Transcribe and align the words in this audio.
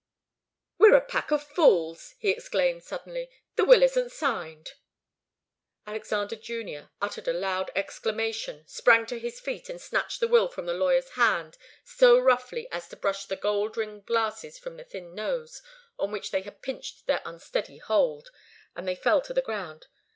"We're 0.79 0.95
a 0.95 1.05
pack 1.05 1.29
of 1.29 1.43
fools!" 1.43 2.15
he 2.17 2.31
exclaimed, 2.31 2.81
suddenly. 2.83 3.29
"The 3.55 3.65
will 3.65 3.83
isn't 3.83 4.11
signed." 4.11 4.71
Alexander 5.85 6.35
Junior 6.35 6.89
uttered 6.99 7.27
a 7.27 7.33
loud 7.33 7.69
exclamation, 7.75 8.67
sprang 8.67 9.05
to 9.05 9.19
his 9.19 9.39
feet, 9.39 9.69
and 9.69 9.79
snatched 9.79 10.19
the 10.19 10.27
will 10.27 10.47
from 10.47 10.65
the 10.65 10.73
lawyer's 10.73 11.09
hand 11.09 11.55
so 11.85 12.17
roughly 12.17 12.67
as 12.71 12.87
to 12.89 12.95
brush 12.95 13.25
the 13.27 13.35
gold 13.35 13.77
rimmed 13.77 14.07
glasses 14.07 14.57
from 14.57 14.79
his 14.79 14.87
thin 14.87 15.13
nose, 15.13 15.61
on 15.99 16.11
which 16.11 16.31
they 16.31 16.41
had 16.41 16.63
pinched 16.63 17.05
their 17.05 17.21
unsteady 17.23 17.77
hold, 17.77 18.31
and 18.75 18.87
they 18.87 18.95
fell 18.95 19.21
to 19.21 19.35
the 19.35 19.39
ground. 19.43 19.85